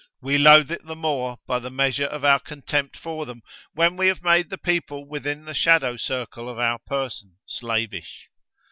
[0.19, 4.07] We loathe it the more, by the measure of our contempt for them, when we
[4.07, 8.27] have made the people within the shadow circle of our person slavish.